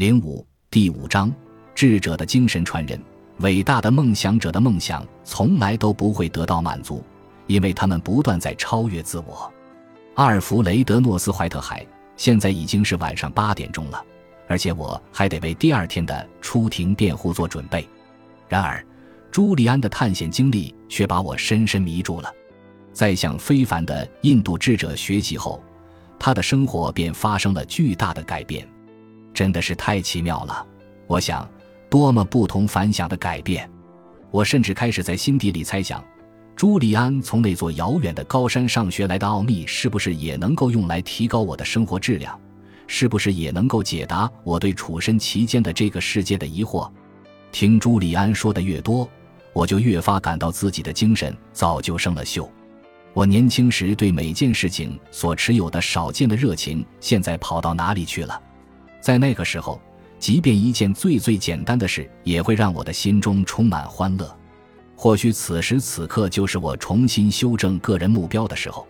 [0.00, 1.30] 零五第五章：
[1.74, 2.98] 智者的精神传人。
[3.40, 7.04] 伟大的梦想者的梦想从来都不会得到满足，
[7.46, 9.52] 因为他们不断在超越自我。
[10.14, 11.86] 阿尔弗雷德·诺斯怀特海，
[12.16, 14.02] 现在已经是晚上八点钟了，
[14.48, 17.86] 而且我还得为第二天的出庭辩护做准备。
[18.48, 18.82] 然而，
[19.30, 22.34] 朱利安的探险经历却把我深深迷住了。
[22.94, 25.62] 在向非凡的印度智者学习后，
[26.18, 28.66] 他的生活便发生了巨大的改变，
[29.34, 30.66] 真的是太奇妙了。
[31.06, 31.48] 我想。
[31.90, 33.68] 多么不同凡响的改变！
[34.30, 36.00] 我甚至开始在心底里猜想，
[36.54, 42.38] 朱利安从那座遥远的高山上学来的奥秘，是不是也能够用来提高我的生活质量？
[42.86, 46.88] 是不是也能够解答我对处身其间的这个世界的疑惑？
[47.50, 49.08] 听朱利安说的越多，
[49.52, 52.48] 我就越发感到自己的精神早就生了锈。
[53.14, 58.40] 我年轻时对每件事情所持有的少见的热情，现在跑到哪里去了？
[59.00, 59.80] 在那个时候。
[60.18, 64.36] 即便一件最最简单的事，也会让我的心中充满欢乐。
[64.94, 68.86] 或许此时此刻就是我重新修正个人目标的时候。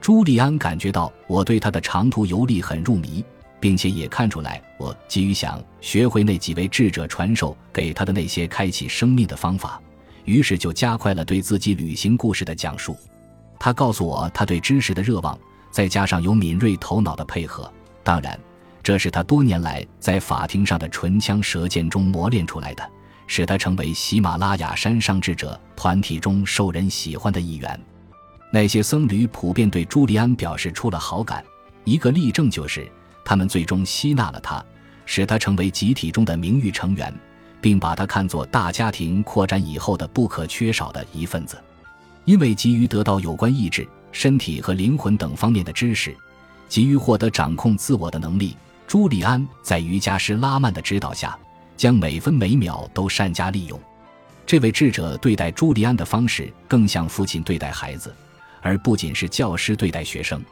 [0.00, 3.22] 朱利安感觉到我对他的长途游历很入迷，
[3.60, 9.78] 并且也看出来我急于想学会那几位智者传授给他的那些开启生命的方法，
[10.24, 12.96] 于是就加快了对自己旅行故事的讲述。
[13.58, 15.38] 他告诉我他对知识的热望，
[15.70, 17.70] 再加上有敏锐头脑的配合，
[18.02, 18.40] 当然。
[18.82, 22.90] 这是他多年来在法庭上的唇枪舌剑中磨练出来的，
[23.26, 27.80] 使他成为喜马拉雅山上智者团体中受人喜欢的一员。
[28.50, 31.44] 那些僧侣普遍对朱利安表示出了好感，
[31.84, 32.90] 一个例证就是
[33.24, 34.62] 他们最终吸纳了他，
[35.06, 37.14] 使他成为集体中的名誉成员，
[37.60, 41.56] 并把他看作大家庭扩展以后的不可缺少的一份子。
[42.24, 46.14] 因为急于得到有关意志、身体和灵魂等方面的知识，
[46.68, 48.56] 急于获得掌控自我的能力。
[48.92, 51.34] 朱利安在瑜伽师拉曼的指导下，
[51.78, 53.80] 将每分每秒都善加利用。
[54.44, 58.14] 这位智者对待朱利安的方式，更像父亲对待孩子，
[58.60, 60.44] 而不仅是教师对待学生。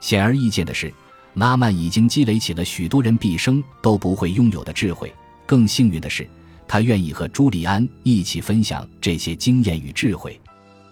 [0.00, 0.92] 显而易见的是，
[1.34, 5.14] 拉曼已经积累起了许多人毕生都不会拥有的智慧。
[5.46, 6.28] 更幸运的是，
[6.66, 10.40] 他愿意和朱利安一起分享这些经验与智慧。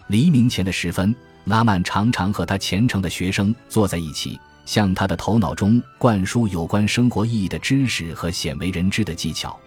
[0.06, 1.12] 黎明前的时分，
[1.46, 4.38] 拉曼常常和他虔诚的学生坐在一起。
[4.64, 9.58] 向他的头脑中灌输有关生活意义的知识和鲜为人知的技巧，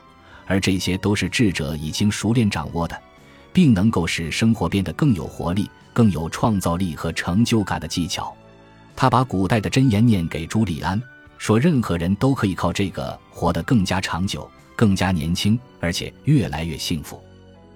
[0.46, 3.00] 而这些都是智者已经熟练掌握的，
[3.54, 8.36] 并能够使生活变得更有活力、更有创造力和成就感的技巧。
[8.96, 11.00] 他把古代的箴言念给朱利安，
[11.38, 17.22] 说：“任何人都可以靠这个活得更加长久、更加年轻，而且越来越幸福。”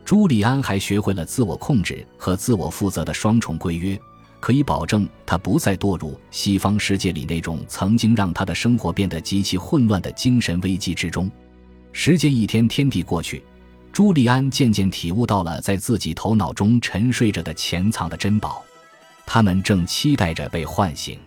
[0.04, 3.98] 朱利安还学会了自我控制和自我负责的双重规约。
[4.42, 11.32] 可以保证他不再堕入西方世界里那种曾经让他的生活变得极其混乱的精神危机之中。
[11.94, 13.44] 时间一天天地过去，
[13.94, 18.64] 朱利安渐渐体悟到了在自己头脑中沉睡着的潜藏的珍宝，
[19.26, 21.20] 他们正期待着被唤醒，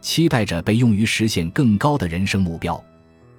[0.00, 2.82] 期待着被用于实现更高的人生目标。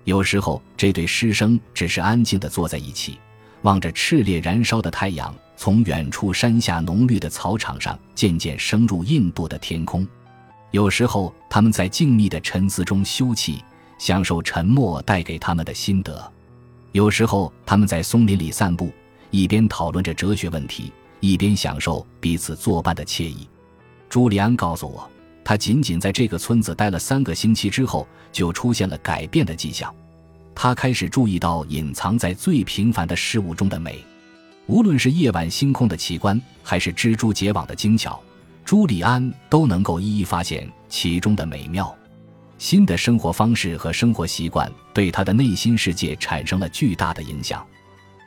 [0.03, 3.17] 有时候，这对师生只是安静地坐在一起，
[3.63, 5.33] 望着炽烈燃烧的太阳。
[5.61, 10.07] 从远处山下浓绿的草场上渐渐升入印度的天空，
[10.71, 13.59] 有时候他们在静谧的沉思中休憩，
[13.97, 16.13] 享受沉默带给他们的心得；
[16.93, 18.89] 有时候他们在松林里散步，
[19.31, 23.45] 一边讨论着哲学问题，一边享受彼此作伴的惬意。
[24.07, 25.11] 朱利安告诉我，
[25.43, 29.93] 他仅仅在这个村子待了三个星期之后，就出现了改变的迹象。
[30.55, 34.01] 他开始注意到隐藏在最平凡的事物中的美。
[34.69, 38.21] 无论是夜晚星空的奇观，还是蜘蛛结网的精巧，
[38.63, 41.93] 朱利安都能够一一发现其中的美妙。
[42.59, 47.65] 新的生活方式和生活习惯对他的内心世界产生了巨大的影响。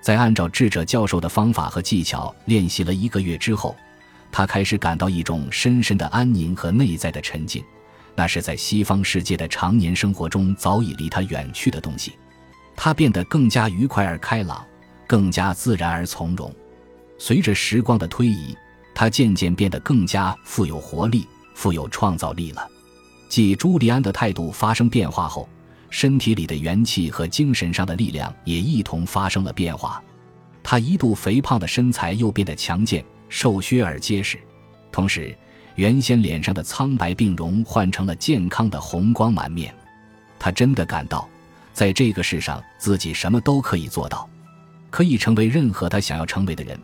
[0.02, 3.76] 在按照智者教授的方法和技巧练习了一个月之后，
[4.32, 7.62] 他开始感到一种深深的安宁和内在的沉静，
[8.16, 12.14] 那是在西方世界的常年生活中早已离他远去的东西。
[12.74, 14.66] 他变得更加愉快而开朗。
[15.12, 16.50] 更加自然而从容。
[17.18, 18.56] 随着时光的推移，
[18.94, 22.66] 他渐渐变得更加富有活力、富有创造力了。
[23.28, 25.46] 继朱利安的态度发生变化后，
[25.90, 30.02] 身体里的元气和精神上的力量也一同发生了变化。
[30.62, 34.38] 他一度肥胖的身材又变得强健、瘦削而结实，
[34.90, 35.36] 同时，
[35.74, 39.74] 原先脸上的苍白病容换成了健康的红光满面。
[40.38, 41.28] 他真的感到，
[41.74, 44.26] 在这个世上，自己什么都可以做到。
[44.92, 46.78] 可以成为任何他想要成为的人，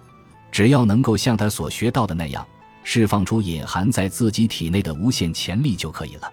[0.50, 2.44] 只要能够像他所学到的那样，
[2.82, 6.32] 释放出隐含在自己体内的无限潜力就可以了。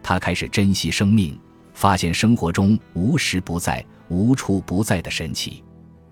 [0.00, 1.36] 他开始珍惜生命，
[1.74, 5.64] 发现生活中无时不在、无处不在的神奇。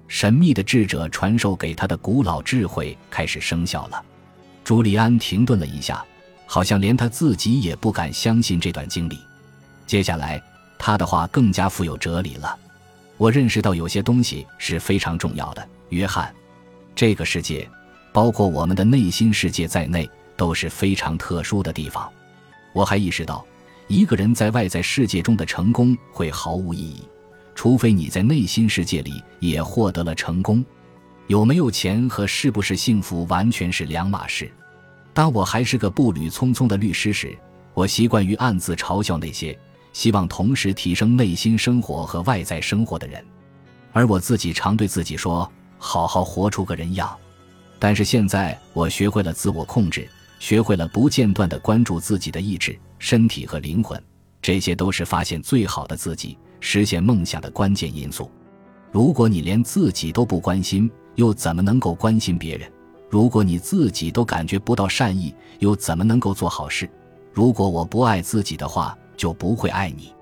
[0.09, 4.05] 神秘的智者传授给他的古老智慧开始生效了。
[4.65, 6.05] 朱利安停顿了一下，
[6.47, 9.17] 好像连他自己也不敢相信这段经历。
[9.87, 10.43] 接下来，
[10.77, 12.59] 他的话更加富有哲理了。
[13.19, 16.33] 我认识到有些东西是非常重要的，约翰。
[16.95, 17.69] 这个世界，
[18.13, 22.11] 包括我们的内心世界在内，都是非常特殊的地方。
[22.73, 23.45] 我还意识到，
[23.89, 27.03] 一个人在外在世界中的成功会毫无意义。
[27.55, 30.63] 除非你在内心世界里也获得了成功，
[31.27, 34.51] 有没有钱和是不是幸福完全是两码事。
[35.15, 37.35] 当我还是个步履匆匆的律师时，
[37.73, 39.59] 我习惯于暗自嘲笑那些
[39.97, 43.25] 希望同时提升内心生活和外在生活的人，
[43.95, 45.51] 而我自己常对自己说
[45.81, 47.17] ：“好好活出个人样。”
[47.81, 50.07] 但是现在，我学会了自我控制，
[50.39, 53.99] 学会了不间断地关注自己的意志、身体和灵魂，
[54.43, 56.37] 这些都是发现最好的自己。
[56.61, 58.31] 实现梦想的关键因素。
[58.93, 62.71] 如果你连自己都不关心，又怎么能够关心别人？
[63.09, 66.87] 如果你自己都感觉不到善意，又怎么能够做好事？
[67.33, 70.13] 如果我不爱自己的话，就不会爱你。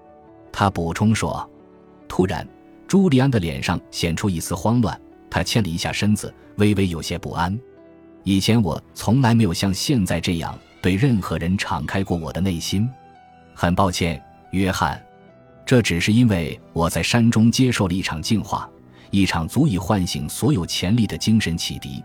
[0.53, 1.49] 他补充说。
[2.07, 2.47] 突然，
[2.87, 4.99] 朱利安的脸上显出一丝慌乱，
[5.29, 7.59] 他欠了一下身子，微微有些不安。
[8.23, 12.89] 以前我从来没有像现在这样对任何人敞开过我的内心。
[13.53, 15.05] 很抱歉，约翰。
[15.67, 18.69] 这只是因为我在山中接受了一场净化，
[19.11, 22.05] 一场足以唤醒所有潜力的精神启迪，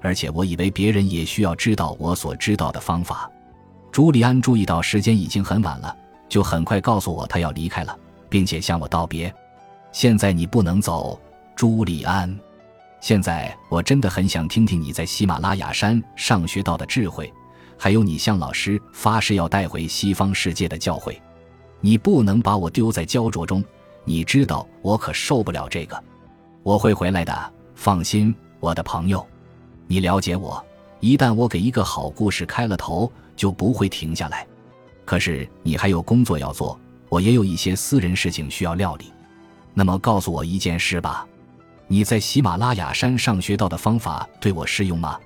[0.00, 3.30] 而且我以为别人也需要知道我所知道的方法。
[3.92, 5.94] 朱利安注意到时间已经很晚了，
[6.28, 7.96] 就很快告诉我他要离开了，
[8.28, 9.32] 并且向我道别。
[9.92, 11.18] 现在你不能走，
[11.54, 12.38] 朱利安。
[13.00, 17.32] 现在我真的很想听听你在喜马拉雅山上学到的智慧，
[17.78, 21.16] 还有你向老师发誓要带回西方世界的教诲。
[21.80, 23.62] 你不能把我丢在焦灼中，
[24.04, 26.02] 你知道我可受不了这个。
[26.62, 29.24] 我会回来的，放心，我的朋友。
[29.86, 30.64] 你了解我，
[30.98, 34.44] 一旦我给一个好故事开了头，就不会停下来。
[35.06, 39.06] 可是你还有工作要做，我也有一些私人事情需要料理。
[39.72, 41.26] 那么告诉我一件事吧，
[41.88, 45.18] 你在喜马拉雅山上学到的方法对我适用吗？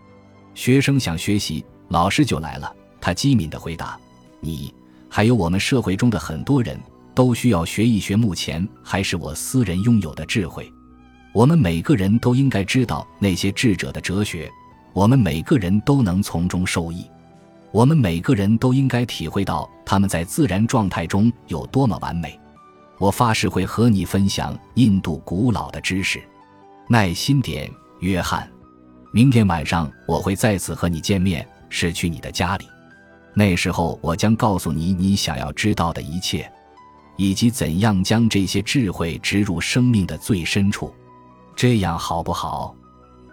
[0.54, 2.72] 学生想学习，老师就来了。
[3.00, 3.98] 他机敏地回答
[4.38, 4.72] ：“你。”
[5.12, 6.78] 还有我们社会中的很多人
[7.16, 10.72] 都需要学一学，目前还是我私人拥有的智慧。
[11.32, 14.48] 我们每个人都应该知道那些智者的哲学，
[14.92, 17.04] 我们每个人都能从中受益。
[17.72, 22.38] 我们每个人都应该体会到他们在自然状态中有多么完美。
[22.98, 26.20] 我发誓会和你分享印度古老的知识。
[26.88, 27.70] 耐心点，
[28.00, 28.50] 约翰。
[29.12, 32.66] 明天晚上我会再次和你见面，是去你的家里。
[33.32, 36.50] 那时候，我将告诉你你想要知道的一切，
[37.16, 40.92] 以及怎样将这些智慧植入生命的最深处。
[41.54, 42.74] 这样好不好？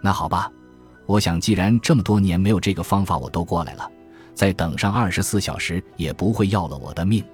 [0.02, 0.52] 那好吧。
[1.08, 3.90] 我想，既然这么多年没有这个方法，我都过来了，
[4.38, 7.26] 再等上二十四小时也不会要了我的命。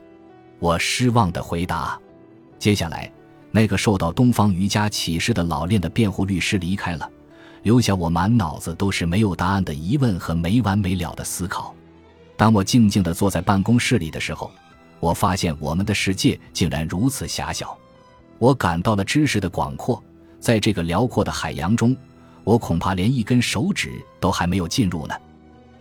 [0.58, 2.00] 我失望地回答。
[2.58, 3.12] 接下来，
[3.52, 7.10] 那个受到东方瑜伽启示的老练的辩护律师离开了，
[7.64, 11.76] 留下我满脑子都是没有答案的疑问和没完没了的思考。
[12.38, 14.50] 当我静静地坐在办公室里的时候，
[15.02, 17.78] 我发现我们的世界竟然如此狭小。
[18.40, 20.02] 我感到了知识的广阔，
[20.40, 21.94] 在这个辽阔的海洋中，
[22.46, 25.14] 我恐怕连一根手指都还没有进入呢。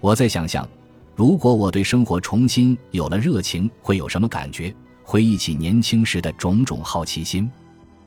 [0.01, 0.69] 我在想象，
[1.15, 4.75] 如果我对生活重新有了热情，会有什么感觉？
[5.05, 7.51] 回忆起年轻时的种种好奇心，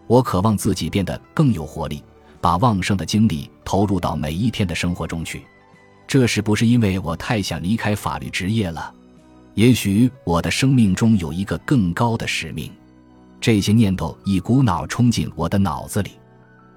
[0.08, 2.04] 我渴望自己变得更有活力，
[2.42, 5.44] 把旺盛的精力投入到每一天的生活中去。
[6.08, 8.94] 这是不是因为我太想离开法律职业了？
[9.54, 12.72] 也许我的生命中有一个更高的使命。
[13.40, 16.12] 这些念头一股脑冲进我的脑子里。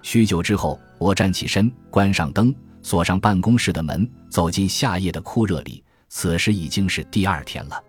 [0.03, 5.83] 许久之后，我站起身，关上灯，锁上办公室的门，走进夏夜的酷热里。
[6.09, 7.83] 此时已经是第二天了。